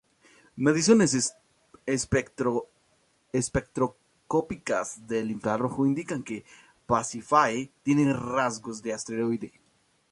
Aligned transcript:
Mediciones 0.55 1.27
espectroscópicas 3.31 4.99
en 5.07 5.29
infrarrojo 5.29 5.85
indican 5.85 6.23
que 6.23 6.43
Pasífae 6.87 7.69
tiene 7.83 8.11
rasgos 8.11 8.81
de 8.81 8.93
asteroide. 8.95 9.53